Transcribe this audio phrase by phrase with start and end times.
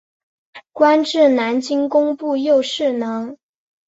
[0.71, 3.37] 官至南京工部右侍郎。